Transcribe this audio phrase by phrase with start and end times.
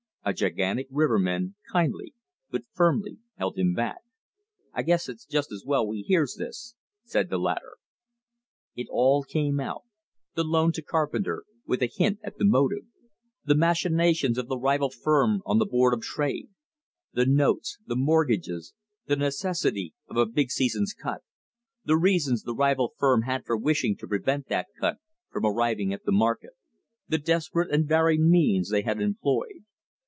[0.23, 2.13] A gigantic riverman kindly
[2.51, 4.01] but firmly held him back.
[4.71, 7.77] "I guess it's just as well we hears this," said the latter.
[8.75, 9.81] It all came out
[10.35, 12.83] the loan to Carpenter, with a hint at the motive:
[13.45, 16.49] the machinations of the rival firm on the Board of Trade;
[17.11, 18.75] the notes, the mortgages,
[19.07, 21.23] the necessity of a big season's cut;
[21.83, 24.97] the reasons the rival firm had for wishing to prevent that cut
[25.31, 26.51] from arriving at the market;
[27.07, 29.65] the desperate and varied means they had employed.